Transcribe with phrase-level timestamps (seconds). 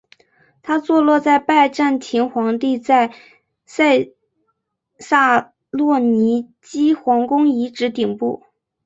[0.63, 3.13] 它坐落在拜占庭皇帝在
[3.67, 4.11] 塞
[4.97, 8.41] 萨洛尼基皇宫遗址顶部。